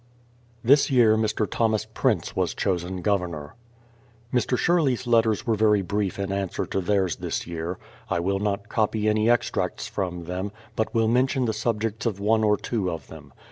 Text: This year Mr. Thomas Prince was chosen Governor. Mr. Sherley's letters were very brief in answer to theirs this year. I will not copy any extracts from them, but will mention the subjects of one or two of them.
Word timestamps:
This 0.63 0.89
year 0.89 1.15
Mr. 1.15 1.47
Thomas 1.47 1.85
Prince 1.85 2.35
was 2.35 2.55
chosen 2.55 3.03
Governor. 3.03 3.53
Mr. 4.33 4.57
Sherley's 4.57 5.05
letters 5.05 5.45
were 5.45 5.53
very 5.53 5.83
brief 5.83 6.17
in 6.17 6.31
answer 6.31 6.65
to 6.65 6.81
theirs 6.81 7.17
this 7.17 7.45
year. 7.45 7.77
I 8.09 8.19
will 8.19 8.39
not 8.39 8.67
copy 8.67 9.07
any 9.07 9.29
extracts 9.29 9.85
from 9.85 10.23
them, 10.23 10.51
but 10.75 10.95
will 10.95 11.07
mention 11.07 11.45
the 11.45 11.53
subjects 11.53 12.07
of 12.07 12.19
one 12.19 12.43
or 12.43 12.57
two 12.57 12.89
of 12.89 13.09
them. 13.09 13.31